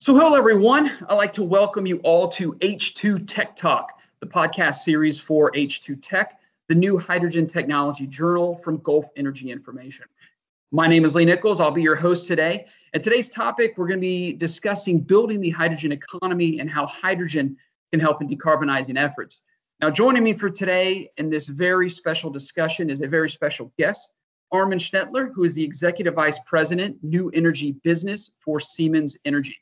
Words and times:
So, 0.00 0.14
hello 0.14 0.36
everyone. 0.36 0.92
I'd 1.08 1.14
like 1.14 1.32
to 1.32 1.42
welcome 1.42 1.84
you 1.84 1.98
all 2.04 2.28
to 2.28 2.52
H2 2.60 3.26
Tech 3.26 3.56
Talk, 3.56 3.98
the 4.20 4.28
podcast 4.28 4.76
series 4.76 5.18
for 5.18 5.50
H2 5.50 5.98
Tech, 6.00 6.38
the 6.68 6.74
new 6.76 6.96
hydrogen 6.96 7.48
technology 7.48 8.06
journal 8.06 8.54
from 8.58 8.76
Gulf 8.78 9.06
Energy 9.16 9.50
Information. 9.50 10.06
My 10.70 10.86
name 10.86 11.04
is 11.04 11.16
Lee 11.16 11.24
Nichols. 11.24 11.58
I'll 11.58 11.72
be 11.72 11.82
your 11.82 11.96
host 11.96 12.28
today. 12.28 12.66
And 12.94 13.02
today's 13.02 13.28
topic, 13.28 13.74
we're 13.76 13.88
going 13.88 13.98
to 13.98 14.00
be 14.00 14.34
discussing 14.34 15.00
building 15.00 15.40
the 15.40 15.50
hydrogen 15.50 15.90
economy 15.90 16.60
and 16.60 16.70
how 16.70 16.86
hydrogen 16.86 17.56
can 17.90 17.98
help 17.98 18.22
in 18.22 18.28
decarbonizing 18.28 18.96
efforts. 18.96 19.42
Now, 19.80 19.90
joining 19.90 20.22
me 20.22 20.32
for 20.32 20.48
today 20.48 21.10
in 21.16 21.28
this 21.28 21.48
very 21.48 21.90
special 21.90 22.30
discussion 22.30 22.88
is 22.88 23.00
a 23.00 23.08
very 23.08 23.28
special 23.28 23.72
guest, 23.76 24.12
Armin 24.52 24.78
Schnettler, 24.78 25.32
who 25.34 25.42
is 25.42 25.54
the 25.54 25.64
Executive 25.64 26.14
Vice 26.14 26.38
President, 26.46 26.96
New 27.02 27.30
Energy 27.30 27.72
Business 27.82 28.30
for 28.38 28.60
Siemens 28.60 29.16
Energy. 29.24 29.56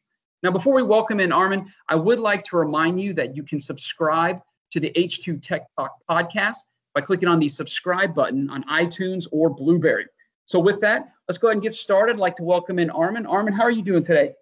Now, 0.46 0.52
before 0.52 0.74
we 0.74 0.84
welcome 0.84 1.18
in 1.18 1.32
Armin, 1.32 1.66
I 1.88 1.96
would 1.96 2.20
like 2.20 2.44
to 2.44 2.56
remind 2.56 3.00
you 3.00 3.12
that 3.14 3.34
you 3.34 3.42
can 3.42 3.58
subscribe 3.58 4.38
to 4.70 4.78
the 4.78 4.92
H2 4.94 5.42
Tech 5.42 5.62
Talk 5.76 5.96
podcast 6.08 6.58
by 6.94 7.00
clicking 7.00 7.28
on 7.28 7.40
the 7.40 7.48
subscribe 7.48 8.14
button 8.14 8.48
on 8.50 8.62
iTunes 8.70 9.26
or 9.32 9.50
Blubrry. 9.50 10.06
So, 10.44 10.60
with 10.60 10.80
that, 10.82 11.08
let's 11.26 11.36
go 11.36 11.48
ahead 11.48 11.56
and 11.56 11.64
get 11.64 11.74
started. 11.74 12.12
I'd 12.12 12.20
like 12.20 12.36
to 12.36 12.44
welcome 12.44 12.78
in 12.78 12.90
Armin. 12.90 13.26
Armin, 13.26 13.54
how 13.54 13.64
are 13.64 13.72
you 13.72 13.82
doing 13.82 14.04
today? 14.04 14.34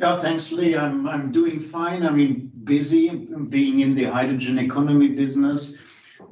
Yeah, 0.00 0.18
thanks, 0.18 0.50
Lee. 0.50 0.76
I'm 0.76 1.08
I'm 1.08 1.30
doing 1.30 1.60
fine. 1.60 2.02
I 2.04 2.10
mean, 2.10 2.50
busy 2.64 3.10
being 3.48 3.78
in 3.78 3.94
the 3.94 4.06
hydrogen 4.06 4.58
economy 4.58 5.10
business, 5.10 5.76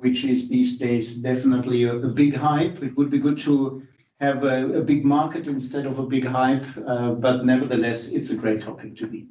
which 0.01 0.25
is 0.25 0.49
these 0.49 0.81
days 0.81 1.15
definitely 1.15 1.85
a, 1.85 1.95
a 1.95 2.09
big 2.09 2.35
hype. 2.35 2.83
It 2.83 2.97
would 2.97 3.09
be 3.09 3.21
good 3.21 3.39
to 3.39 3.85
have 4.21 4.45
a, 4.45 4.79
a 4.79 4.83
big 4.83 5.05
market 5.05 5.47
instead 5.47 5.87
of 5.87 5.99
a 5.99 6.07
big 6.07 6.27
hype, 6.27 6.67
uh, 6.87 7.13
but 7.13 7.45
nevertheless, 7.45 8.09
it's 8.09 8.31
a 8.31 8.37
great 8.37 8.63
topic 8.63 8.97
to 8.97 9.07
be. 9.07 9.27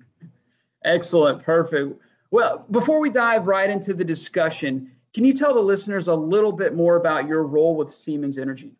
Excellent, 0.86 1.44
perfect. 1.44 2.02
Well, 2.32 2.66
before 2.72 3.00
we 3.00 3.10
dive 3.10 3.48
right 3.48 3.70
into 3.70 3.94
the 3.94 4.05
discussion, 4.05 4.91
can 5.13 5.26
you 5.26 5.34
tell 5.34 5.54
the 5.54 5.62
listeners 5.62 6.07
a 6.07 6.16
little 6.16 6.52
bit 6.52 6.76
more 6.76 6.96
about 6.96 7.27
your 7.27 7.44
role 7.44 7.76
with 7.76 7.91
Siemens 7.91 8.38
Energy? 8.38 8.71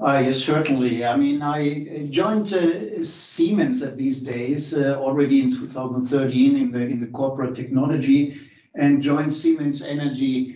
Uh, 0.00 0.22
yes, 0.24 0.38
certainly. 0.38 1.04
I 1.04 1.16
mean, 1.16 1.42
I 1.42 2.06
joined 2.10 2.52
uh, 2.54 3.02
Siemens 3.02 3.82
at 3.82 3.96
these 3.96 4.20
days 4.22 4.74
uh, 4.74 4.96
already 5.00 5.42
in 5.42 5.52
2013 5.52 6.56
in 6.56 6.70
the 6.70 6.82
in 6.82 7.00
the 7.00 7.08
corporate 7.08 7.56
technology, 7.56 8.40
and 8.74 9.02
joined 9.02 9.32
Siemens 9.32 9.82
Energy 9.82 10.55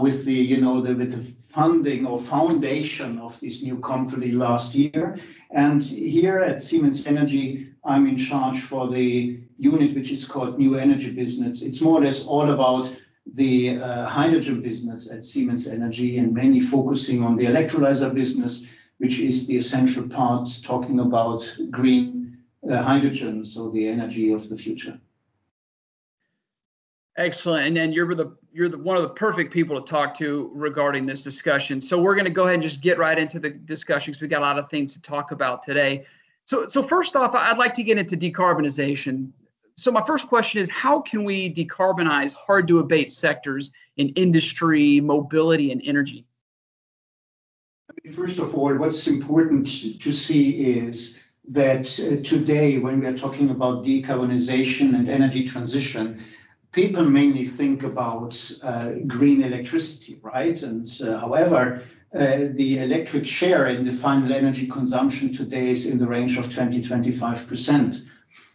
with 0.00 0.24
the 0.24 0.32
you 0.32 0.60
know 0.60 0.80
the 0.80 0.94
with 0.94 1.12
the 1.12 1.22
funding 1.50 2.06
or 2.06 2.18
foundation 2.18 3.18
of 3.18 3.38
this 3.40 3.62
new 3.62 3.78
company 3.80 4.30
last 4.30 4.74
year. 4.74 5.18
And 5.50 5.82
here 5.82 6.38
at 6.38 6.62
Siemens 6.62 7.06
Energy, 7.06 7.70
I'm 7.84 8.06
in 8.06 8.16
charge 8.16 8.60
for 8.60 8.88
the 8.88 9.40
unit 9.58 9.94
which 9.94 10.10
is 10.12 10.24
called 10.24 10.58
New 10.58 10.76
Energy 10.76 11.10
Business. 11.10 11.62
It's 11.62 11.80
more 11.80 11.98
or 11.98 12.04
less 12.04 12.24
all 12.24 12.50
about 12.50 12.94
the 13.34 13.78
uh, 13.78 14.06
hydrogen 14.06 14.62
business 14.62 15.10
at 15.10 15.24
Siemens 15.24 15.66
Energy 15.66 16.18
and 16.18 16.32
mainly 16.32 16.60
focusing 16.60 17.24
on 17.24 17.36
the 17.36 17.46
electrolyzer 17.46 18.12
business, 18.12 18.66
which 18.98 19.18
is 19.18 19.46
the 19.46 19.56
essential 19.56 20.08
part 20.08 20.48
talking 20.64 21.00
about 21.00 21.48
green 21.70 22.38
uh, 22.68 22.82
hydrogen, 22.82 23.44
so 23.44 23.70
the 23.70 23.86
energy 23.86 24.32
of 24.32 24.48
the 24.48 24.56
future. 24.56 24.98
Excellent. 27.20 27.66
And 27.66 27.76
then 27.76 27.92
you're 27.92 28.14
the 28.14 28.36
you're 28.52 28.68
the 28.68 28.78
one 28.78 28.96
of 28.96 29.02
the 29.02 29.10
perfect 29.10 29.52
people 29.52 29.80
to 29.80 29.88
talk 29.88 30.14
to 30.14 30.50
regarding 30.54 31.06
this 31.06 31.22
discussion. 31.22 31.80
So 31.80 32.00
we're 32.00 32.14
going 32.14 32.24
to 32.24 32.30
go 32.30 32.44
ahead 32.44 32.54
and 32.54 32.62
just 32.62 32.80
get 32.80 32.98
right 32.98 33.18
into 33.18 33.38
the 33.38 33.50
discussion 33.50 34.10
because 34.10 34.22
we 34.22 34.28
got 34.28 34.40
a 34.40 34.46
lot 34.46 34.58
of 34.58 34.68
things 34.68 34.92
to 34.94 35.02
talk 35.02 35.30
about 35.30 35.62
today. 35.62 36.04
So 36.46 36.66
so 36.66 36.82
first 36.82 37.14
off, 37.16 37.34
I'd 37.34 37.58
like 37.58 37.74
to 37.74 37.82
get 37.82 37.98
into 37.98 38.16
decarbonization 38.16 39.30
so 39.80 39.90
my 39.90 40.04
first 40.04 40.28
question 40.28 40.60
is 40.60 40.68
how 40.68 41.00
can 41.00 41.24
we 41.24 41.52
decarbonize 41.52 42.34
hard 42.34 42.68
to 42.68 42.80
abate 42.80 43.10
sectors 43.10 43.72
in 43.96 44.10
industry, 44.10 45.00
mobility, 45.00 45.72
and 45.72 45.80
energy? 45.86 46.26
First 48.14 48.38
of 48.38 48.54
all, 48.54 48.74
what's 48.74 49.06
important 49.06 49.66
to 50.00 50.12
see 50.12 50.50
is 50.50 51.18
that 51.48 51.86
uh, 51.98 52.22
today, 52.22 52.76
when 52.76 53.00
we 53.00 53.06
are 53.06 53.16
talking 53.16 53.48
about 53.48 53.82
decarbonization 53.82 54.94
and 54.94 55.08
energy 55.08 55.46
transition, 55.46 56.22
people 56.72 57.04
mainly 57.04 57.46
think 57.46 57.82
about 57.82 58.38
uh, 58.62 58.92
green 59.06 59.42
electricity, 59.42 60.18
right? 60.22 60.62
And 60.62 60.90
uh, 61.02 61.18
however, 61.18 61.82
uh, 62.14 62.48
the 62.52 62.78
electric 62.78 63.26
share 63.26 63.68
in 63.68 63.84
the 63.84 63.92
final 63.92 64.32
energy 64.32 64.66
consumption 64.66 65.34
today 65.34 65.70
is 65.70 65.86
in 65.86 65.98
the 65.98 66.06
range 66.06 66.36
of 66.38 66.52
20 66.52 66.82
25% 66.82 68.02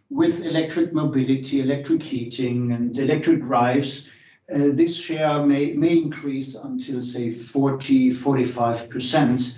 with 0.09 0.45
electric 0.45 0.93
mobility, 0.93 1.61
electric 1.61 2.01
heating, 2.03 2.71
and 2.71 2.97
electric 2.97 3.41
drives, 3.41 4.07
uh, 4.53 4.69
this 4.73 4.95
share 4.95 5.43
may, 5.45 5.73
may 5.73 5.97
increase 5.97 6.55
until, 6.55 7.01
say, 7.03 7.31
40, 7.31 8.11
45%. 8.11 9.53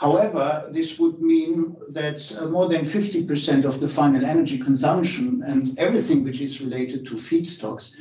However, 0.00 0.66
this 0.72 0.98
would 0.98 1.20
mean 1.20 1.76
that 1.90 2.20
uh, 2.40 2.46
more 2.46 2.68
than 2.68 2.86
50% 2.86 3.66
of 3.66 3.80
the 3.80 3.88
final 3.88 4.24
energy 4.24 4.58
consumption 4.58 5.42
and 5.46 5.78
everything 5.78 6.24
which 6.24 6.40
is 6.40 6.62
related 6.62 7.06
to 7.08 7.16
feedstocks 7.16 7.92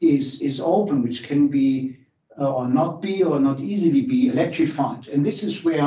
is, 0.00 0.40
is 0.40 0.60
open, 0.60 1.02
which 1.02 1.24
can 1.24 1.48
be 1.48 1.96
uh, 2.38 2.54
or 2.54 2.68
not 2.68 3.02
be 3.02 3.24
or 3.24 3.40
not 3.40 3.58
easily 3.58 4.02
be 4.02 4.28
electrified. 4.28 5.08
And 5.08 5.26
this 5.26 5.42
is 5.42 5.64
where 5.64 5.82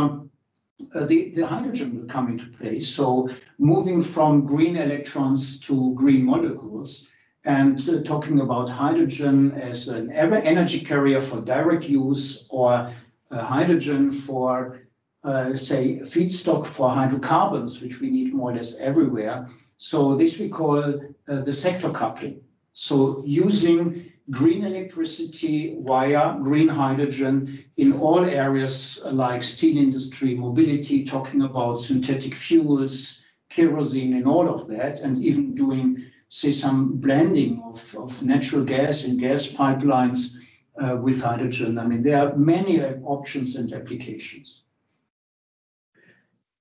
uh, 0.94 1.06
the, 1.06 1.32
the 1.32 1.48
hydrogen 1.48 1.98
will 1.98 2.08
come 2.08 2.28
into 2.28 2.48
play. 2.48 2.82
So 2.82 3.30
moving 3.58 4.02
from 4.02 4.46
green 4.46 4.76
electrons 4.76 5.62
to 5.62 5.94
green 5.94 6.26
molecules 6.26 7.08
and 7.46 7.80
uh, 7.88 8.04
talking 8.04 8.42
about 8.42 8.70
hydrogen 8.70 9.54
as 9.54 9.88
an 9.88 10.12
energy 10.12 10.82
carrier 10.82 11.22
for 11.22 11.40
direct 11.40 11.86
use 11.88 12.48
or 12.50 12.94
uh, 13.32 13.38
hydrogen 13.38 14.12
for, 14.12 14.83
uh, 15.24 15.56
say, 15.56 16.00
feedstock 16.00 16.66
for 16.66 16.90
hydrocarbons, 16.90 17.82
which 17.82 18.02
we 18.02 18.10
need 18.10 18.34
more 18.34 18.52
or 18.52 18.56
less 18.56 18.76
everywhere. 18.78 19.48
So 19.78 20.16
this 20.16 20.38
we 20.38 20.50
call 20.50 20.80
uh, 20.80 21.42
the 21.42 21.54
sector 21.54 21.90
coupling. 21.90 22.42
So 22.74 23.22
using 23.26 24.12
green 24.32 24.64
electricity 24.64 25.78
via 25.82 26.38
green 26.40 26.68
hydrogen 26.68 27.66
in 27.78 27.94
all 27.94 28.24
areas 28.24 29.02
like 29.12 29.44
steel 29.44 29.78
industry, 29.78 30.36
mobility, 30.36 31.06
talking 31.06 31.42
about 31.44 31.80
synthetic 31.80 32.34
fuels, 32.34 33.20
kerosene 33.50 34.16
and 34.16 34.28
all 34.28 34.50
of 34.50 34.68
that, 34.68 35.02
and 35.02 35.24
even 35.24 35.56
doing, 35.56 36.04
say, 36.30 36.52
some 36.52 36.98
blending 36.98 37.62
of, 37.64 37.96
of 37.98 38.24
natural 38.24 38.64
gas 38.64 39.04
and 39.06 39.20
gas 39.20 39.46
pipelines 39.48 40.36
uh, 40.82 40.98
with 40.98 41.22
hydrogen. 41.22 41.78
I 41.78 41.86
mean, 41.86 42.02
there 42.02 42.26
are 42.28 42.36
many 42.36 42.84
options 43.04 43.56
and 43.56 43.72
applications. 43.74 44.64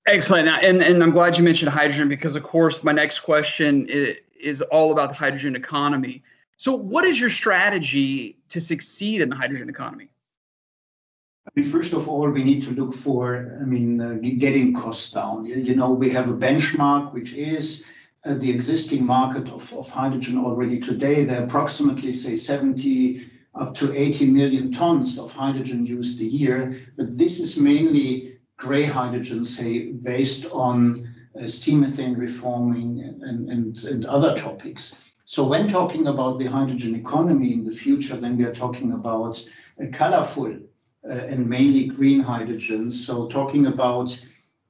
Excellent. 0.06 0.48
And, 0.48 0.82
and 0.82 1.02
I'm 1.02 1.12
glad 1.12 1.38
you 1.38 1.44
mentioned 1.44 1.70
hydrogen 1.70 2.08
because, 2.08 2.34
of 2.34 2.42
course, 2.42 2.82
my 2.82 2.92
next 2.92 3.20
question 3.20 3.86
is, 3.88 4.16
is 4.40 4.60
all 4.62 4.90
about 4.90 5.10
the 5.10 5.14
hydrogen 5.14 5.54
economy. 5.54 6.22
So, 6.56 6.74
what 6.74 7.04
is 7.04 7.20
your 7.20 7.30
strategy 7.30 8.36
to 8.48 8.60
succeed 8.60 9.20
in 9.20 9.28
the 9.28 9.36
hydrogen 9.36 9.68
economy? 9.68 10.08
I 11.46 11.50
mean, 11.56 11.68
first 11.68 11.92
of 11.92 12.08
all, 12.08 12.28
we 12.30 12.44
need 12.44 12.62
to 12.64 12.70
look 12.72 12.94
for, 12.94 13.58
I 13.60 13.64
mean, 13.64 14.00
uh, 14.00 14.14
getting 14.38 14.74
costs 14.74 15.10
down. 15.10 15.44
You 15.44 15.74
know, 15.74 15.92
we 15.92 16.10
have 16.10 16.28
a 16.28 16.34
benchmark, 16.34 17.12
which 17.12 17.32
is 17.32 17.84
uh, 18.24 18.34
the 18.34 18.50
existing 18.50 19.04
market 19.04 19.48
of, 19.50 19.72
of 19.74 19.90
hydrogen 19.90 20.38
already 20.38 20.78
today. 20.78 21.24
There 21.24 21.40
are 21.40 21.44
approximately, 21.44 22.12
say, 22.12 22.36
70 22.36 23.28
up 23.54 23.74
to 23.74 23.92
80 23.92 24.26
million 24.26 24.72
tons 24.72 25.18
of 25.18 25.32
hydrogen 25.32 25.84
used 25.84 26.20
a 26.20 26.24
year. 26.24 26.80
But 26.96 27.18
this 27.18 27.38
is 27.38 27.56
mainly 27.56 28.31
gray 28.62 28.84
hydrogen, 28.84 29.44
say, 29.44 29.90
based 30.12 30.44
on 30.52 30.80
uh, 31.36 31.48
steam 31.48 31.80
methane 31.80 32.14
reforming 32.14 33.00
and, 33.28 33.50
and, 33.50 33.84
and 33.84 34.04
other 34.06 34.36
topics. 34.36 34.82
So 35.24 35.42
when 35.44 35.66
talking 35.66 36.06
about 36.06 36.38
the 36.38 36.46
hydrogen 36.46 36.94
economy 36.94 37.54
in 37.54 37.64
the 37.64 37.74
future, 37.84 38.16
then 38.16 38.36
we 38.36 38.44
are 38.44 38.54
talking 38.54 38.92
about 38.92 39.44
a 39.80 39.88
colorful 39.88 40.52
uh, 41.10 41.32
and 41.32 41.48
mainly 41.48 41.88
green 41.88 42.20
hydrogen. 42.20 42.92
So 42.92 43.26
talking 43.26 43.66
about 43.66 44.08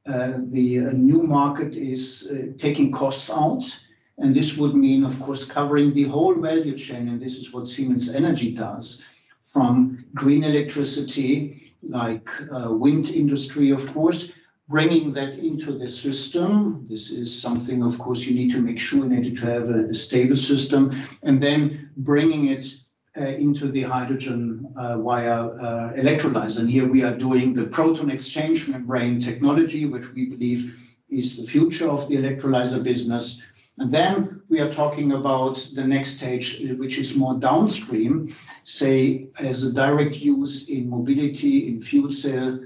uh, 0.06 0.38
the 0.56 0.68
new 0.94 1.22
market 1.22 1.76
is 1.76 2.02
uh, 2.32 2.52
taking 2.56 2.90
costs 2.90 3.28
out. 3.30 3.64
And 4.16 4.34
this 4.34 4.56
would 4.56 4.74
mean, 4.74 5.04
of 5.04 5.20
course, 5.20 5.44
covering 5.44 5.92
the 5.92 6.04
whole 6.04 6.34
value 6.34 6.78
chain. 6.78 7.08
And 7.08 7.20
this 7.20 7.36
is 7.36 7.52
what 7.52 7.66
Siemens 7.66 8.08
Energy 8.08 8.52
does 8.54 9.02
from 9.42 10.06
green 10.14 10.44
electricity, 10.44 11.71
like 11.82 12.28
uh, 12.52 12.72
wind 12.72 13.08
industry, 13.10 13.70
of 13.70 13.92
course, 13.92 14.32
bringing 14.68 15.12
that 15.12 15.34
into 15.34 15.78
the 15.78 15.88
system. 15.88 16.86
This 16.88 17.10
is 17.10 17.42
something, 17.42 17.82
of 17.82 17.98
course, 17.98 18.24
you 18.26 18.34
need 18.34 18.52
to 18.52 18.62
make 18.62 18.78
sure 18.78 19.04
in 19.04 19.16
order 19.16 19.34
to 19.34 19.46
have 19.46 19.68
a, 19.70 19.88
a 19.88 19.94
stable 19.94 20.36
system, 20.36 20.92
and 21.22 21.42
then 21.42 21.90
bringing 21.96 22.48
it 22.48 22.66
uh, 23.18 23.24
into 23.24 23.70
the 23.70 23.82
hydrogen 23.82 24.72
uh, 24.76 24.98
via 25.02 25.46
uh, 25.46 25.92
electrolyzer. 25.94 26.60
And 26.60 26.70
here 26.70 26.88
we 26.88 27.02
are 27.02 27.14
doing 27.14 27.52
the 27.52 27.66
proton 27.66 28.10
exchange 28.10 28.68
membrane 28.68 29.20
technology, 29.20 29.84
which 29.84 30.10
we 30.14 30.26
believe 30.26 30.80
is 31.10 31.36
the 31.36 31.46
future 31.46 31.88
of 31.88 32.08
the 32.08 32.16
electrolyzer 32.16 32.82
business. 32.82 33.42
And 33.78 33.90
then 33.90 34.42
we 34.50 34.60
are 34.60 34.70
talking 34.70 35.12
about 35.12 35.56
the 35.74 35.84
next 35.84 36.16
stage, 36.16 36.62
which 36.78 36.98
is 36.98 37.16
more 37.16 37.34
downstream, 37.34 38.28
say, 38.64 39.28
as 39.38 39.64
a 39.64 39.72
direct 39.72 40.16
use 40.16 40.68
in 40.68 40.90
mobility, 40.90 41.68
in 41.68 41.80
fuel 41.80 42.10
cell, 42.10 42.60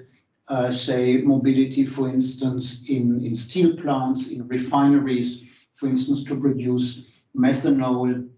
uh, 0.49 0.71
say, 0.71 1.19
mobility, 1.19 1.87
for 1.87 2.09
instance, 2.09 2.85
in, 2.89 3.25
in 3.25 3.37
steel 3.37 3.77
plants, 3.77 4.29
in 4.29 4.49
refineries, 4.49 5.69
for 5.77 5.89
instance, 5.89 6.25
to 6.25 6.41
produce 6.41 7.23
methanol 7.37 8.29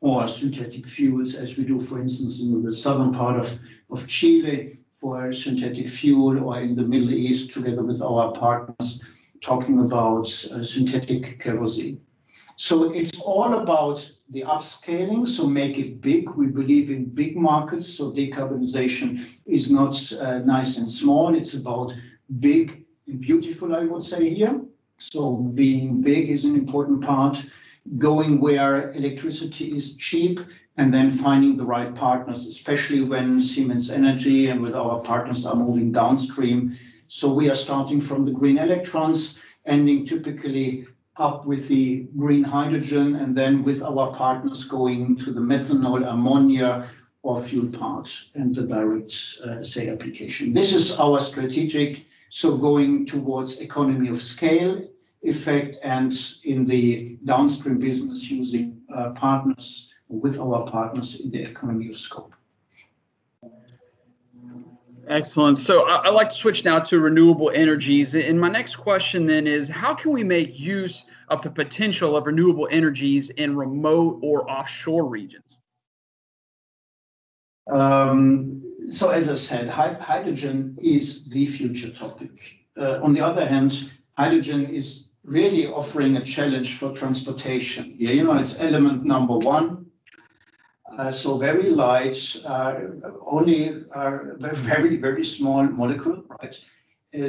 or 0.00 0.28
synthetic 0.28 0.86
fuels, 0.86 1.34
as 1.34 1.56
we 1.56 1.64
do, 1.64 1.80
for 1.80 1.98
instance, 1.98 2.42
in 2.42 2.62
the 2.62 2.72
southern 2.72 3.12
part 3.12 3.38
of, 3.38 3.58
of 3.90 4.06
Chile 4.06 4.78
for 4.98 5.32
synthetic 5.32 5.88
fuel, 5.88 6.44
or 6.44 6.60
in 6.60 6.76
the 6.76 6.82
Middle 6.82 7.10
East, 7.10 7.52
together 7.52 7.82
with 7.82 8.02
our 8.02 8.32
partners, 8.32 9.02
talking 9.40 9.80
about 9.80 10.26
uh, 10.52 10.62
synthetic 10.62 11.40
kerosene. 11.40 12.00
So 12.60 12.92
it's 12.92 13.20
all 13.20 13.54
about 13.54 14.10
the 14.30 14.42
upscaling, 14.42 15.28
so 15.28 15.46
make 15.46 15.78
it 15.78 16.00
big. 16.00 16.28
We 16.30 16.48
believe 16.48 16.90
in 16.90 17.04
big 17.04 17.36
markets, 17.36 17.86
so 17.86 18.10
decarbonization 18.10 19.24
is 19.46 19.70
not 19.70 19.94
uh, 20.20 20.40
nice 20.40 20.76
and 20.76 20.90
small. 20.90 21.36
It's 21.36 21.54
about 21.54 21.94
big 22.40 22.84
and 23.06 23.20
beautiful, 23.20 23.76
I 23.76 23.84
would 23.84 24.02
say 24.02 24.34
here. 24.34 24.60
So 24.98 25.36
being 25.36 26.00
big 26.02 26.30
is 26.30 26.44
an 26.44 26.56
important 26.56 27.00
part, 27.00 27.40
going 27.96 28.40
where 28.40 28.90
electricity 28.90 29.76
is 29.76 29.94
cheap, 29.94 30.40
and 30.78 30.92
then 30.92 31.10
finding 31.10 31.56
the 31.56 31.64
right 31.64 31.94
partners, 31.94 32.44
especially 32.46 33.02
when 33.04 33.40
Siemens 33.40 33.88
Energy 33.88 34.50
and 34.50 34.60
with 34.60 34.74
our 34.74 34.98
partners 34.98 35.46
are 35.46 35.54
moving 35.54 35.92
downstream. 35.92 36.76
So 37.06 37.32
we 37.32 37.48
are 37.50 37.54
starting 37.54 38.00
from 38.00 38.24
the 38.24 38.32
green 38.32 38.58
electrons, 38.58 39.38
ending 39.64 40.04
typically 40.04 40.88
up 41.18 41.44
with 41.44 41.68
the 41.68 42.06
green 42.16 42.44
hydrogen, 42.44 43.16
and 43.16 43.36
then 43.36 43.62
with 43.64 43.82
our 43.82 44.12
partners 44.14 44.64
going 44.64 45.16
to 45.18 45.32
the 45.32 45.40
methanol, 45.40 46.08
ammonia, 46.08 46.88
or 47.22 47.42
fuel 47.42 47.66
parts 47.66 48.30
and 48.34 48.54
the 48.54 48.62
direct, 48.62 49.12
uh, 49.44 49.62
say, 49.62 49.88
application. 49.88 50.52
This 50.52 50.74
is 50.74 50.98
our 50.98 51.20
strategic, 51.20 52.06
so 52.30 52.56
going 52.56 53.06
towards 53.06 53.60
economy 53.60 54.08
of 54.08 54.22
scale 54.22 54.82
effect 55.22 55.76
and 55.82 56.16
in 56.44 56.64
the 56.64 57.18
downstream 57.24 57.78
business 57.78 58.30
using 58.30 58.80
uh, 58.94 59.10
partners 59.10 59.92
with 60.08 60.38
our 60.38 60.70
partners 60.70 61.20
in 61.20 61.30
the 61.30 61.42
economy 61.42 61.88
of 61.88 61.96
scope. 61.96 62.34
Excellent. 65.08 65.56
So 65.58 65.88
I, 65.88 66.06
I 66.06 66.10
like 66.10 66.28
to 66.28 66.34
switch 66.34 66.64
now 66.64 66.78
to 66.80 67.00
renewable 67.00 67.50
energies. 67.54 68.14
And 68.14 68.38
my 68.38 68.48
next 68.48 68.76
question 68.76 69.26
then 69.26 69.46
is 69.46 69.68
how 69.68 69.94
can 69.94 70.12
we 70.12 70.22
make 70.22 70.58
use 70.58 71.06
of 71.28 71.40
the 71.42 71.50
potential 71.50 72.16
of 72.16 72.26
renewable 72.26 72.68
energies 72.70 73.30
in 73.30 73.56
remote 73.56 74.18
or 74.22 74.50
offshore 74.50 75.06
regions? 75.06 75.60
Um, 77.70 78.62
so 78.90 79.10
as 79.10 79.30
I 79.30 79.34
said, 79.34 79.68
hydrogen 79.68 80.76
is 80.80 81.28
the 81.28 81.46
future 81.46 81.90
topic. 81.90 82.56
Uh, 82.76 82.98
on 83.02 83.12
the 83.12 83.20
other 83.20 83.46
hand, 83.46 83.90
hydrogen 84.16 84.66
is 84.66 85.08
really 85.24 85.66
offering 85.66 86.16
a 86.16 86.24
challenge 86.24 86.76
for 86.76 86.92
transportation. 86.92 87.94
Yeah, 87.98 88.12
you 88.12 88.24
know, 88.24 88.38
it's 88.38 88.58
element 88.58 89.04
number 89.04 89.36
one 89.36 89.77
so 91.10 91.38
very 91.38 91.70
light, 91.70 92.18
uh, 92.44 92.74
only 93.24 93.84
uh, 93.94 94.18
very, 94.52 94.96
very 94.96 95.24
small 95.24 95.62
molecule, 95.64 96.24
right? 96.40 96.58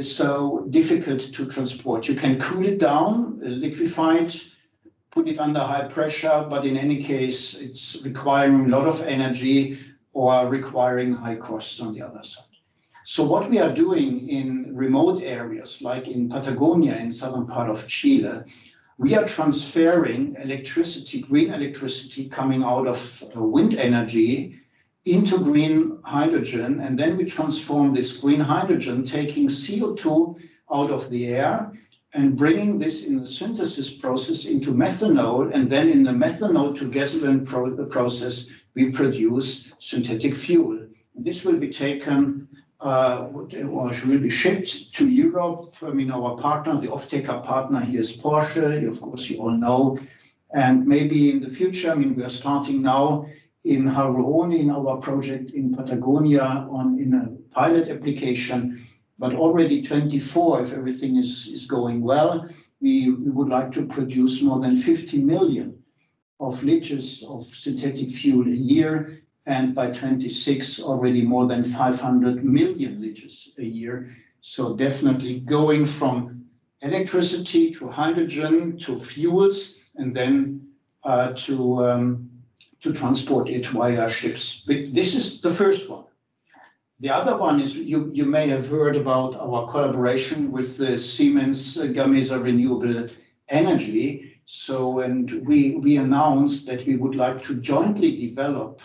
so 0.01 0.67
difficult 0.71 1.21
to 1.21 1.45
transport. 1.45 2.07
You 2.07 2.15
can 2.15 2.39
cool 2.39 2.65
it 2.65 2.79
down, 2.79 3.39
liquefy 3.41 4.17
it, 4.17 4.43
put 5.11 5.27
it 5.27 5.39
under 5.39 5.59
high 5.59 5.87
pressure, 5.87 6.45
but 6.49 6.65
in 6.65 6.77
any 6.77 7.01
case, 7.01 7.57
it's 7.57 8.01
requiring 8.03 8.65
a 8.65 8.67
lot 8.67 8.87
of 8.87 9.01
energy 9.03 9.79
or 10.13 10.47
requiring 10.47 11.13
high 11.13 11.35
costs 11.35 11.79
on 11.79 11.93
the 11.93 12.01
other 12.01 12.23
side. 12.23 12.45
So 13.05 13.23
what 13.23 13.49
we 13.49 13.59
are 13.59 13.73
doing 13.73 14.29
in 14.29 14.75
remote 14.75 15.23
areas, 15.23 15.81
like 15.81 16.07
in 16.07 16.29
Patagonia, 16.29 16.95
in 16.97 17.11
southern 17.11 17.47
part 17.47 17.69
of 17.69 17.87
Chile, 17.87 18.43
we 18.99 19.15
are 19.15 19.25
transferring 19.25 20.35
electricity, 20.41 21.21
green 21.21 21.53
electricity 21.53 22.27
coming 22.27 22.63
out 22.63 22.85
of 22.85 23.23
wind 23.33 23.75
energy 23.75 24.59
into 25.05 25.37
green 25.37 25.99
hydrogen, 26.03 26.81
and 26.81 26.99
then 26.99 27.15
we 27.15 27.23
transform 27.23 27.93
this 27.93 28.17
green 28.17 28.41
hydrogen, 28.41 29.05
taking 29.05 29.47
CO2 29.47 30.37
out 30.73 30.91
of 30.91 31.09
the 31.09 31.27
air 31.27 31.71
and 32.13 32.37
bringing 32.37 32.77
this 32.77 33.05
in 33.05 33.21
the 33.21 33.27
synthesis 33.27 33.89
process 33.89 34.45
into 34.45 34.73
methanol, 34.73 35.49
and 35.53 35.69
then 35.69 35.87
in 35.89 36.03
the 36.03 36.11
methanol 36.11 36.75
to 36.77 36.91
gasoline 36.91 37.45
pro 37.45 37.71
process, 37.85 38.49
we 38.75 38.91
produce 38.91 39.71
synthetic 39.79 40.35
fuel. 40.35 40.77
This 41.15 41.45
will 41.45 41.57
be 41.57 41.69
taken 41.69 42.49
uh, 42.81 43.27
or 43.33 43.91
will 44.05 44.19
be 44.19 44.29
shipped 44.29 44.93
to 44.93 45.09
Europe. 45.09 45.75
I 45.81 45.89
mean, 45.89 46.11
our 46.11 46.37
partner, 46.37 46.77
the 46.79 46.91
off-taker 46.91 47.39
partner 47.39 47.81
here 47.81 47.99
is 47.99 48.15
Porsche, 48.15 48.87
of 48.87 49.01
course, 49.01 49.29
you 49.29 49.39
all 49.39 49.51
know. 49.51 49.99
And 50.53 50.87
maybe 50.87 51.29
in 51.29 51.41
the 51.41 51.49
future, 51.49 51.91
I 51.91 51.95
mean, 51.95 52.15
we 52.15 52.23
are 52.23 52.29
starting 52.29 52.81
now 52.81 53.27
in 53.65 53.85
Haru 53.85 54.41
Oni, 54.41 54.61
in 54.61 54.71
our 54.71 54.97
project 54.97 55.51
in 55.51 55.75
Patagonia, 55.75 56.67
on 56.69 56.97
in 56.99 57.13
a 57.13 57.53
pilot 57.53 57.89
application. 57.89 58.79
But 59.19 59.35
already 59.35 59.83
24, 59.83 60.63
if 60.63 60.73
everything 60.73 61.17
is, 61.17 61.47
is 61.47 61.65
going 61.65 62.01
well, 62.01 62.47
we, 62.79 63.11
we 63.11 63.29
would 63.29 63.49
like 63.49 63.73
to 63.73 63.85
produce 63.85 64.41
more 64.41 64.59
than 64.59 64.77
50 64.77 65.17
million 65.17 65.77
of 66.39 66.63
liters 66.63 67.23
of 67.23 67.45
synthetic 67.47 68.11
fuel 68.11 68.47
a 68.47 68.51
year 68.51 69.21
and 69.45 69.73
by 69.73 69.91
26 69.91 70.81
already 70.81 71.21
more 71.21 71.47
than 71.47 71.63
500 71.63 72.43
million 72.43 73.01
liters 73.01 73.51
a 73.57 73.63
year. 73.63 74.09
So 74.41 74.75
definitely 74.75 75.39
going 75.41 75.85
from 75.85 76.45
electricity 76.81 77.71
to 77.75 77.89
hydrogen 77.89 78.77
to 78.79 78.99
fuels 78.99 79.75
and 79.95 80.15
then 80.15 80.67
uh, 81.03 81.33
to 81.33 81.85
um, 81.85 82.29
to 82.81 82.93
transport 82.93 83.49
it 83.49 83.65
via 83.67 84.09
ships. 84.09 84.63
But 84.65 84.93
this 84.93 85.15
is 85.15 85.41
the 85.41 85.51
first 85.51 85.89
one. 85.89 86.05
The 87.01 87.09
other 87.09 87.37
one 87.37 87.59
is 87.59 87.75
you, 87.75 88.11
you 88.13 88.25
may 88.25 88.47
have 88.47 88.69
heard 88.69 88.95
about 88.95 89.35
our 89.35 89.67
collaboration 89.67 90.51
with 90.51 90.77
the 90.77 90.99
Siemens 90.99 91.77
Gamesa 91.77 92.41
Renewable 92.43 93.07
Energy. 93.49 94.41
So, 94.45 94.99
and 94.99 95.31
we, 95.45 95.75
we 95.75 95.97
announced 95.97 96.65
that 96.67 96.85
we 96.85 96.97
would 96.97 97.15
like 97.15 97.41
to 97.43 97.55
jointly 97.55 98.17
develop 98.17 98.81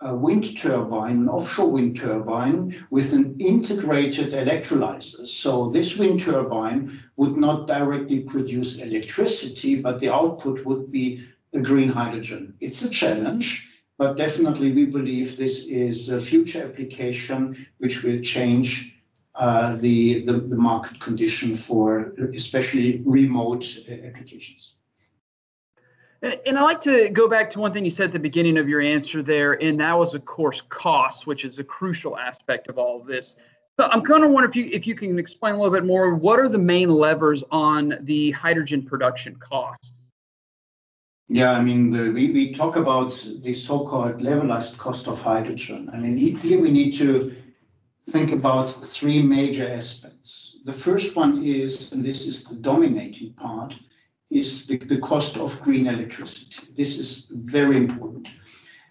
a 0.00 0.14
wind 0.14 0.56
turbine, 0.56 1.18
an 1.22 1.28
offshore 1.28 1.72
wind 1.72 1.96
turbine 1.96 2.74
with 2.90 3.12
an 3.14 3.34
integrated 3.38 4.32
electrolyzer. 4.32 5.26
So 5.26 5.68
this 5.70 5.96
wind 5.96 6.20
turbine 6.20 7.00
would 7.16 7.36
not 7.36 7.66
directly 7.66 8.20
produce 8.20 8.78
electricity, 8.78 9.76
but 9.80 10.00
the 10.00 10.10
output 10.10 10.64
would 10.66 10.92
be 10.92 11.26
a 11.54 11.60
green 11.60 11.88
hydrogen. 11.88 12.54
It's 12.60 12.82
a 12.82 12.90
challenge, 12.90 13.66
but 13.96 14.18
definitely 14.18 14.72
we 14.72 14.84
believe 14.84 15.36
this 15.36 15.64
is 15.64 16.10
a 16.10 16.20
future 16.20 16.62
application 16.62 17.66
which 17.78 18.02
will 18.02 18.20
change 18.20 18.92
uh, 19.34 19.76
the, 19.76 20.20
the, 20.24 20.32
the 20.32 20.56
market 20.56 21.00
condition 21.00 21.56
for 21.56 22.14
especially 22.34 23.02
remote 23.04 23.66
uh, 23.88 23.92
applications. 24.06 24.76
And 26.22 26.58
I 26.58 26.62
like 26.62 26.80
to 26.82 27.10
go 27.10 27.28
back 27.28 27.50
to 27.50 27.60
one 27.60 27.72
thing 27.72 27.84
you 27.84 27.90
said 27.90 28.06
at 28.06 28.12
the 28.12 28.18
beginning 28.18 28.56
of 28.56 28.68
your 28.68 28.80
answer 28.80 29.22
there, 29.22 29.62
and 29.62 29.78
that 29.80 29.96
was, 29.96 30.14
of 30.14 30.24
course, 30.24 30.62
cost, 30.62 31.26
which 31.26 31.44
is 31.44 31.58
a 31.58 31.64
crucial 31.64 32.16
aspect 32.16 32.68
of 32.68 32.78
all 32.78 33.00
of 33.00 33.06
this. 33.06 33.36
So 33.78 33.86
I'm 33.86 34.00
kind 34.00 34.24
of 34.24 34.30
wondering 34.30 34.50
if 34.50 34.56
you 34.56 34.70
if 34.72 34.86
you 34.86 34.94
can 34.94 35.18
explain 35.18 35.54
a 35.54 35.58
little 35.58 35.72
bit 35.72 35.84
more. 35.84 36.14
What 36.14 36.38
are 36.38 36.48
the 36.48 36.58
main 36.58 36.88
levers 36.88 37.44
on 37.50 37.98
the 38.00 38.30
hydrogen 38.30 38.82
production 38.82 39.36
cost? 39.36 39.92
Yeah, 41.28 41.52
I 41.52 41.60
mean, 41.60 41.90
we, 42.14 42.30
we 42.30 42.54
talk 42.54 42.76
about 42.76 43.10
the 43.42 43.52
so-called 43.52 44.18
levelized 44.18 44.78
cost 44.78 45.08
of 45.08 45.20
hydrogen. 45.20 45.90
I 45.92 45.96
mean, 45.98 46.16
here 46.16 46.60
we 46.60 46.70
need 46.70 46.92
to 46.98 47.34
think 48.10 48.32
about 48.32 48.70
three 48.86 49.20
major 49.20 49.68
aspects. 49.68 50.60
The 50.64 50.72
first 50.72 51.16
one 51.16 51.42
is, 51.44 51.92
and 51.92 52.04
this 52.04 52.26
is 52.26 52.44
the 52.44 52.54
dominating 52.54 53.32
part, 53.32 53.76
is 54.30 54.66
the, 54.66 54.76
the 54.78 54.98
cost 54.98 55.36
of 55.36 55.60
green 55.62 55.86
electricity. 55.86 56.72
This 56.76 56.98
is 56.98 57.30
very 57.34 57.76
important. 57.76 58.34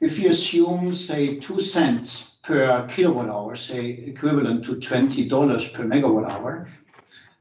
If 0.02 0.20
you 0.20 0.30
assume, 0.30 0.94
say, 0.94 1.40
two 1.40 1.60
cents 1.60 2.38
per 2.44 2.86
kilowatt 2.88 3.30
hour, 3.30 3.56
say 3.56 3.86
equivalent 3.86 4.66
to 4.66 4.76
$20 4.76 5.74
per 5.74 5.84
megawatt 5.84 6.30
hour, 6.32 6.68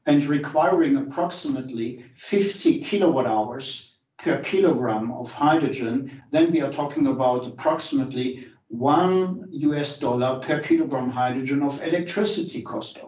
and 0.06 0.24
requiring 0.24 0.96
approximately 0.96 2.04
50 2.16 2.80
kilowatt 2.80 3.26
hours 3.26 3.96
per 4.18 4.38
kilogram 4.40 5.12
of 5.12 5.32
hydrogen, 5.32 6.22
then 6.30 6.50
we 6.52 6.60
are 6.60 6.72
talking 6.72 7.06
about 7.08 7.46
approximately 7.46 8.46
one 8.68 9.46
US 9.50 9.98
dollar 9.98 10.40
per 10.40 10.60
kilogram 10.60 11.10
hydrogen 11.10 11.62
of 11.62 11.82
electricity 11.86 12.62
cost. 12.62 12.98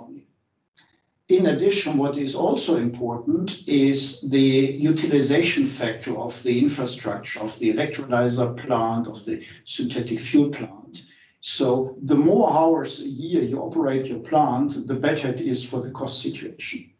In 1.28 1.46
addition, 1.46 1.98
what 1.98 2.18
is 2.18 2.36
also 2.36 2.76
important 2.76 3.66
is 3.66 4.20
the 4.30 4.38
utilization 4.38 5.66
factor 5.66 6.16
of 6.16 6.40
the 6.44 6.60
infrastructure, 6.60 7.40
of 7.40 7.58
the 7.58 7.72
electrolyzer 7.72 8.56
plant, 8.56 9.08
of 9.08 9.24
the 9.24 9.44
synthetic 9.64 10.20
fuel 10.20 10.50
plant. 10.50 11.06
So 11.40 11.96
the 12.02 12.14
more 12.14 12.52
hours 12.52 13.00
a 13.00 13.08
year 13.08 13.42
you 13.42 13.58
operate 13.58 14.06
your 14.06 14.20
plant, 14.20 14.86
the 14.86 14.94
better 14.94 15.28
it 15.28 15.40
is 15.40 15.64
for 15.64 15.80
the 15.80 15.90
cost 15.90 16.22
situation. 16.22 16.90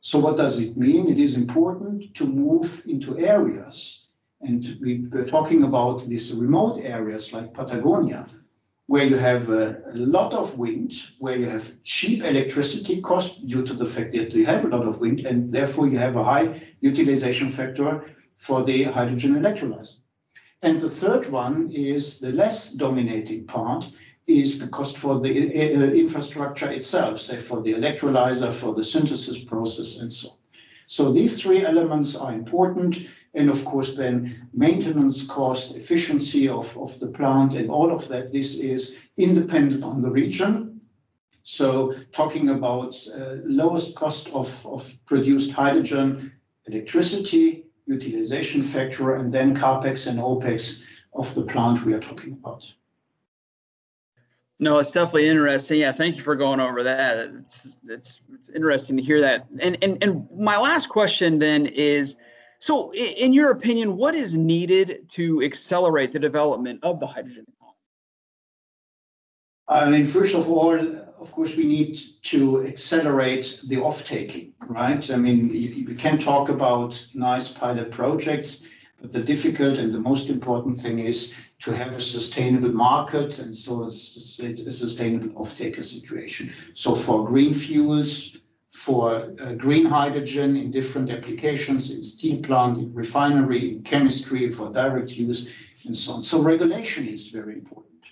So 0.00 0.18
what 0.18 0.38
does 0.38 0.58
it 0.60 0.76
mean? 0.76 1.08
It 1.08 1.18
is 1.18 1.36
important 1.36 2.14
to 2.14 2.26
move 2.26 2.82
into 2.86 3.18
areas, 3.18 4.08
and 4.40 4.78
we 4.80 5.06
were 5.10 5.24
talking 5.24 5.64
about 5.64 6.06
these 6.06 6.32
remote 6.32 6.80
areas 6.82 7.32
like 7.32 7.54
Patagonia, 7.54 8.26
where 8.86 9.04
you 9.04 9.16
have 9.16 9.48
a, 9.50 9.82
lot 9.94 10.32
of 10.34 10.58
wind, 10.58 10.92
where 11.18 11.36
you 11.36 11.46
have 11.46 11.82
cheap 11.84 12.22
electricity 12.22 13.00
cost 13.00 13.46
due 13.46 13.64
to 13.64 13.72
the 13.72 13.86
fact 13.86 14.12
that 14.12 14.32
you 14.34 14.44
have 14.44 14.64
a 14.64 14.68
lot 14.68 14.86
of 14.86 15.00
wind, 15.00 15.20
and 15.20 15.52
therefore 15.52 15.86
you 15.86 15.96
have 15.96 16.16
a 16.16 16.24
high 16.24 16.62
utilization 16.80 17.48
factor 17.48 18.06
for 18.36 18.62
the 18.62 18.84
hydrogen 18.84 19.34
electrolyzer. 19.36 19.96
And 20.62 20.80
the 20.80 20.88
third 20.88 21.28
one 21.28 21.70
is 21.70 22.20
the 22.20 22.32
less 22.32 22.72
dominating 22.72 23.46
part 23.46 23.90
is 24.26 24.58
the 24.58 24.68
cost 24.68 24.96
for 24.96 25.20
the 25.20 25.50
uh, 25.54 25.90
infrastructure 25.92 26.70
itself, 26.70 27.20
say 27.20 27.38
for 27.38 27.62
the 27.62 27.72
electrolyzer, 27.72 28.52
for 28.52 28.74
the 28.74 28.84
synthesis 28.84 29.44
process, 29.44 29.98
and 29.98 30.12
so 30.12 30.30
on. 30.30 30.36
So 30.86 31.12
these 31.12 31.40
three 31.40 31.64
elements 31.64 32.16
are 32.16 32.32
important 32.32 33.06
and 33.34 33.50
of 33.50 33.64
course 33.64 33.96
then 33.96 34.48
maintenance 34.52 35.26
cost, 35.26 35.76
efficiency 35.76 36.48
of, 36.48 36.76
of 36.78 36.98
the 37.00 37.08
plant 37.08 37.54
and 37.54 37.70
all 37.70 37.92
of 37.92 38.06
that, 38.08 38.32
this 38.32 38.56
is 38.56 38.98
independent 39.16 39.82
on 39.82 40.02
the 40.02 40.10
region. 40.10 40.80
So 41.42 41.94
talking 42.12 42.50
about 42.50 42.96
uh, 43.14 43.36
lowest 43.44 43.96
cost 43.96 44.28
of, 44.32 44.66
of 44.66 44.96
produced 45.04 45.52
hydrogen, 45.52 46.32
electricity, 46.66 47.66
utilization 47.86 48.62
factor, 48.62 49.16
and 49.16 49.32
then 49.32 49.54
CAPEX 49.54 50.06
and 50.06 50.18
OPEX 50.18 50.82
of 51.12 51.34
the 51.34 51.42
plant 51.42 51.84
we 51.84 51.92
are 51.92 52.00
talking 52.00 52.32
about. 52.32 52.72
No, 54.58 54.78
it's 54.78 54.92
definitely 54.92 55.28
interesting. 55.28 55.80
Yeah, 55.80 55.92
thank 55.92 56.16
you 56.16 56.22
for 56.22 56.36
going 56.36 56.60
over 56.60 56.82
that. 56.84 57.30
It's, 57.40 57.76
it's, 57.88 58.22
it's 58.32 58.48
interesting 58.50 58.96
to 58.96 59.02
hear 59.02 59.20
that. 59.20 59.46
And, 59.58 59.76
and, 59.82 60.02
and 60.02 60.26
my 60.34 60.56
last 60.56 60.88
question 60.88 61.38
then 61.38 61.66
is, 61.66 62.16
so, 62.64 62.94
in 62.94 63.34
your 63.34 63.50
opinion, 63.50 63.98
what 63.98 64.14
is 64.14 64.38
needed 64.38 65.06
to 65.10 65.42
accelerate 65.42 66.12
the 66.12 66.18
development 66.18 66.80
of 66.82 66.98
the 66.98 67.06
hydrogen 67.06 67.44
economy? 67.46 67.76
I 69.68 69.90
mean, 69.90 70.06
first 70.06 70.34
of 70.34 70.48
all, 70.48 70.78
of 71.18 71.30
course, 71.30 71.58
we 71.58 71.66
need 71.66 72.00
to 72.22 72.66
accelerate 72.66 73.60
the 73.66 73.82
off-taking, 73.82 74.54
right? 74.66 75.10
I 75.10 75.16
mean, 75.16 75.50
we 75.50 75.94
can 75.94 76.18
talk 76.18 76.48
about 76.48 77.06
nice 77.12 77.48
pilot 77.48 77.90
projects, 77.90 78.62
but 78.98 79.12
the 79.12 79.20
difficult 79.22 79.76
and 79.76 79.92
the 79.92 80.00
most 80.00 80.30
important 80.30 80.80
thing 80.80 81.00
is 81.00 81.34
to 81.64 81.70
have 81.76 81.94
a 81.98 82.00
sustainable 82.00 82.72
market 82.72 83.40
and 83.40 83.54
so 83.54 83.88
a 83.88 83.92
sustainable 83.92 85.38
off-taker 85.38 85.82
situation. 85.82 86.50
So 86.72 86.94
for 86.94 87.26
green 87.26 87.52
fuels, 87.52 88.38
for 88.74 89.32
uh, 89.40 89.54
green 89.54 89.86
hydrogen 89.86 90.56
in 90.56 90.70
different 90.70 91.08
applications, 91.08 91.92
in 91.92 92.02
steel 92.02 92.42
plant, 92.42 92.76
in 92.76 92.92
refinery, 92.92 93.70
in 93.70 93.82
chemistry, 93.84 94.50
for 94.50 94.72
direct 94.72 95.12
use, 95.12 95.48
and 95.86 95.96
so 95.96 96.14
on. 96.14 96.22
So 96.24 96.42
regulation 96.42 97.06
is 97.06 97.28
very 97.28 97.54
important. 97.54 98.02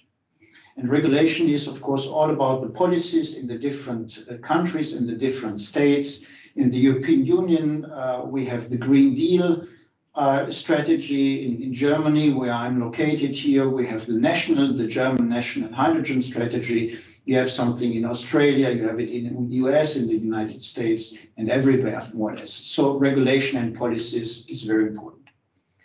And 0.76 0.88
regulation 0.88 1.49
is, 1.49 1.66
of 1.66 1.83
course, 1.83 2.07
all 2.07 2.31
about 2.31 2.61
the 2.61 2.71
policies 2.71 3.37
in 3.37 3.49
the 3.49 3.59
different 3.59 4.25
uh, 4.31 4.37
countries, 4.37 4.95
in 4.95 5.04
the 5.04 5.16
different 5.16 5.61
states. 5.61 6.21
In 6.54 6.71
the 6.71 6.78
European 6.78 7.26
Union, 7.26 7.85
uh, 7.87 8.23
we 8.25 8.45
have 8.47 8.71
the 8.71 8.78
Green 8.78 9.14
Deal 9.14 9.66
uh, 10.14 10.49
strategy. 10.50 11.45
In, 11.45 11.61
in 11.61 11.75
Germany, 11.75 12.33
where 12.33 12.52
I'm 12.52 12.81
located 12.81 13.35
here, 13.35 13.69
we 13.69 13.87
have 13.88 14.07
the 14.07 14.14
national, 14.31 14.75
the 14.75 14.87
German 14.87 15.28
national 15.28 15.73
hydrogen 15.73 16.21
strategy. 16.21 16.99
You 17.25 17.37
have 17.37 17.50
something 17.50 17.95
in 17.95 18.05
Australia, 18.05 18.71
you 18.71 18.87
have 18.88 18.99
it 18.99 19.11
in 19.11 19.49
the 19.49 19.55
US, 19.57 19.97
in 19.97 20.07
the 20.09 20.17
United 20.17 20.62
States, 20.62 21.14
and 21.37 21.49
everywhere, 21.49 22.02
more 22.12 22.33
or 22.33 22.37
less. 22.37 22.52
So 22.52 22.99
regulation 22.99 23.59
and 23.59 23.76
policies 23.76 24.47
is 24.49 24.62
very 24.64 24.87
important. 24.88 25.29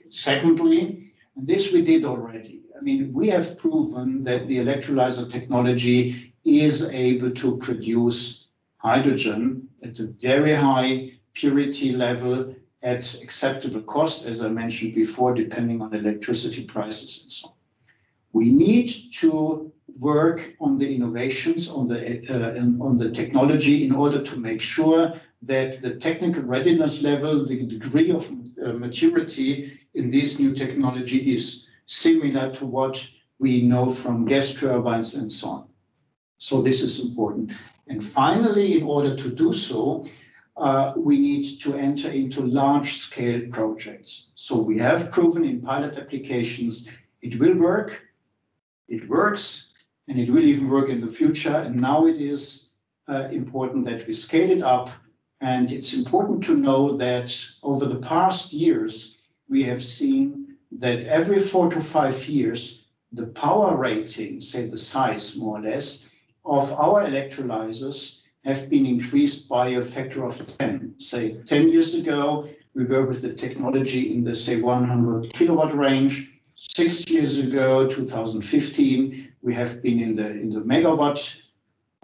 Secondly, 0.09 1.11
and 1.35 1.45
this 1.45 1.71
we 1.71 1.83
did 1.83 2.05
already, 2.05 2.61
I 2.77 2.81
mean, 2.81 3.13
we 3.13 3.27
have 3.29 3.57
proven 3.59 4.23
that 4.23 4.47
the 4.47 4.57
electrolyzer 4.57 5.29
technology 5.31 6.33
is 6.45 6.83
able 6.89 7.31
to 7.31 7.57
produce 7.57 8.47
hydrogen 8.77 9.67
at 9.83 9.99
a 9.99 10.07
very 10.07 10.53
high 10.53 11.11
purity 11.33 11.91
level 11.91 12.55
at 12.83 13.15
acceptable 13.21 13.81
cost, 13.81 14.25
as 14.25 14.41
I 14.41 14.49
mentioned 14.49 14.95
before, 14.95 15.33
depending 15.33 15.81
on 15.81 15.93
electricity 15.93 16.63
prices 16.63 17.21
and 17.23 17.31
so 17.31 17.47
on. 17.49 17.53
We 18.33 18.49
need 18.49 18.91
to 19.13 19.71
work 19.99 20.55
on 20.59 20.77
the 20.77 20.95
innovations, 20.95 21.69
on 21.69 21.87
the, 21.87 22.25
uh, 22.29 22.59
on 22.83 22.97
the 22.97 23.11
technology 23.11 23.85
in 23.85 23.93
order 23.93 24.21
to 24.21 24.37
make 24.37 24.61
sure 24.61 25.13
that 25.41 25.81
the 25.81 25.95
technical 25.95 26.43
readiness 26.43 27.01
level, 27.01 27.45
the 27.45 27.65
degree 27.65 28.11
of 28.11 28.29
uh, 28.29 28.73
maturity 28.73 29.79
in 29.93 30.09
this 30.09 30.39
new 30.39 30.53
technology 30.53 31.33
is 31.33 31.65
similar 31.85 32.51
to 32.53 32.65
what 32.65 33.07
we 33.39 33.61
know 33.61 33.91
from 33.91 34.25
gas 34.25 34.53
turbines 34.53 35.15
and 35.15 35.31
so 35.31 35.47
on. 35.49 35.67
So 36.37 36.61
this 36.61 36.81
is 36.81 37.05
important. 37.07 37.53
And 37.87 38.03
finally, 38.03 38.79
in 38.79 38.83
order 38.83 39.15
to 39.15 39.29
do 39.29 39.53
so, 39.53 40.05
uh, 40.57 40.93
we 40.97 41.19
need 41.19 41.59
to 41.61 41.75
enter 41.75 42.09
into 42.09 42.41
large-scale 42.41 43.49
projects. 43.51 44.29
So 44.35 44.59
we 44.59 44.79
have 44.79 45.11
proven 45.11 45.43
in 45.43 45.61
pilot 45.61 45.97
applications 45.97 46.87
it 47.21 47.39
will 47.39 47.57
work, 47.57 48.03
it 48.87 49.07
works, 49.09 49.66
and 50.07 50.19
it 50.19 50.29
will 50.29 50.43
even 50.43 50.69
work 50.69 50.89
in 50.89 51.01
the 51.01 51.07
future. 51.09 51.55
And 51.55 51.75
now 51.75 52.07
it 52.07 52.21
is 52.21 52.69
uh, 53.07 53.27
important 53.31 53.85
that 53.85 54.07
we 54.07 54.13
scale 54.13 54.49
it 54.49 54.63
up. 54.63 54.89
And 55.41 55.71
it's 55.71 55.93
important 55.93 56.43
to 56.45 56.55
know 56.55 56.97
that 56.97 57.35
over 57.61 57.85
the 57.85 57.99
past 57.99 58.53
years, 58.53 59.17
we 59.49 59.63
have 59.63 59.83
seen 59.83 60.55
that 60.79 61.05
every 61.05 61.39
four 61.39 61.69
to 61.69 61.81
five 61.81 62.27
years, 62.27 62.85
the 63.11 63.27
power 63.27 63.75
rating, 63.75 64.41
say 64.41 64.67
the 64.67 64.77
size 64.77 65.35
more 65.35 65.59
or 65.59 65.61
less, 65.61 66.09
of 66.45 66.71
our 66.73 67.05
electrolyzers 67.05 68.19
have 68.45 68.69
been 68.69 68.85
increased 68.85 69.47
by 69.49 69.69
a 69.69 69.83
factor 69.83 70.25
of 70.25 70.57
10. 70.57 70.95
Say 70.97 71.37
10 71.45 71.69
years 71.69 71.95
ago, 71.95 72.47
we 72.73 72.85
were 72.85 73.05
with 73.05 73.21
the 73.21 73.33
technology 73.33 74.13
in 74.13 74.23
the, 74.23 74.35
say, 74.35 74.61
100 74.61 75.33
kilowatt 75.33 75.75
range. 75.75 76.31
Six 76.55 77.09
years 77.09 77.39
ago, 77.39 77.87
2015, 77.87 79.26
we 79.47 79.53
have 79.53 79.81
been 79.81 79.99
in 80.01 80.13
the 80.17 80.29
in 80.43 80.49
the 80.49 80.63
megawatt. 80.73 81.21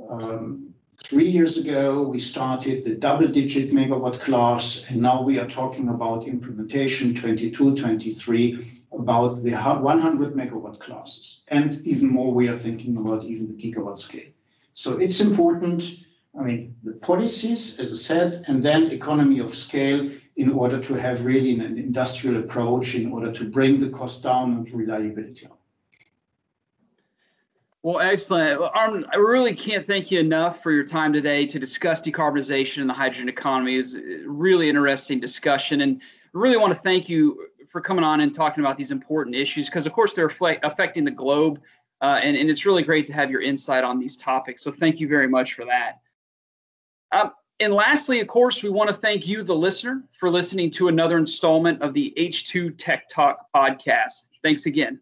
Um, 0.09 0.73
three 1.07 1.29
years 1.38 1.53
ago, 1.63 1.83
we 2.13 2.19
started 2.33 2.85
the 2.85 2.95
double-digit 3.07 3.67
megawatt 3.79 4.17
class, 4.27 4.85
and 4.88 5.01
now 5.09 5.17
we 5.29 5.35
are 5.41 5.50
talking 5.59 5.89
about 5.89 6.25
implementation 6.35 7.13
22, 7.13 7.75
23, 7.75 8.71
about 8.93 9.43
the 9.43 9.55
100 9.55 10.33
megawatt 10.41 10.79
classes. 10.79 11.43
And 11.50 11.85
even 11.85 12.07
more, 12.17 12.33
we 12.33 12.47
are 12.47 12.59
thinking 12.65 12.95
about 12.95 13.25
even 13.25 13.45
the 13.50 13.57
gigawatt 13.62 14.00
scale. 14.00 14.31
So 14.73 14.97
it's 15.05 15.19
important, 15.19 15.79
I 16.39 16.43
mean, 16.43 16.75
the 16.85 16.93
policies, 17.12 17.77
as 17.77 17.91
I 17.91 18.00
said, 18.12 18.45
and 18.47 18.63
then 18.63 18.91
economy 18.91 19.39
of 19.39 19.53
scale 19.53 20.09
in 20.38 20.53
order 20.53 20.79
to 20.88 20.93
have 20.93 21.25
really 21.25 21.51
an 21.53 21.77
industrial 21.77 22.38
approach 22.43 22.95
in 22.95 23.12
order 23.12 23.31
to 23.33 23.43
bring 23.50 23.81
the 23.81 23.89
cost 23.89 24.23
down 24.23 24.45
and 24.53 24.73
reliability 24.73 25.45
up. 25.47 25.59
Well, 27.84 28.00
excellent. 28.00 28.62
Armin, 28.74 29.06
I 29.12 29.18
really 29.18 29.54
can't 29.54 29.86
thank 29.86 30.10
you 30.10 30.18
enough 30.18 30.63
for 30.63 30.72
your 30.72 30.86
time 30.86 31.12
today 31.12 31.46
to 31.46 31.60
discuss 31.60 32.02
decarbonization 32.02 32.80
and 32.80 32.90
the 32.90 32.94
hydrogen 32.94 33.28
economy. 33.28 33.75
It's 33.75 33.96
a 33.96 34.24
really 34.25 34.70
interesting 34.70 35.20
discussion. 35.20 35.82
And 35.82 36.02
I 36.02 36.30
really 36.32 36.56
want 36.56 36.74
to 36.74 36.80
thank 36.80 37.10
you 37.10 37.48
for 37.70 37.82
coming 37.82 38.06
on 38.06 38.22
and 38.22 38.34
talking 38.34 38.63
about 38.63 38.78
these 38.78 38.90
important 38.90 39.36
issues 39.36 39.66
because, 39.66 39.86
of 39.86 39.92
course, 39.92 40.13
they're 40.13 40.32
affecting 40.63 41.04
the 41.04 41.12
globe. 41.12 41.62
Uh, 42.00 42.22
and, 42.24 42.38
and 42.38 42.50
it's 42.50 42.66
really 42.66 42.84
great 42.84 43.06
to 43.08 43.13
have 43.13 43.30
your 43.30 43.42
insight 43.42 43.84
on 43.84 44.00
these 44.00 44.16
topics. 44.16 44.63
So 44.63 44.72
thank 44.72 45.02
you 45.02 45.10
very 45.10 45.28
much 45.28 45.54
for 45.54 45.66
that. 45.66 46.00
Um, 47.12 47.32
and 47.60 47.74
lastly, 47.74 48.22
of 48.22 48.28
course, 48.28 48.63
we 48.63 48.70
want 48.70 48.90
to 48.92 48.96
thank 48.96 49.28
you, 49.28 49.44
the 49.44 49.56
listener, 49.56 50.04
for 50.18 50.30
listening 50.30 50.72
to 50.72 50.88
another 50.88 51.18
installment 51.18 51.82
of 51.82 51.94
the 51.94 52.13
H2 52.18 52.78
Tech 52.78 53.10
Talk 53.10 53.48
podcast. 53.54 54.28
Thanks 54.42 54.68
again. 54.68 55.02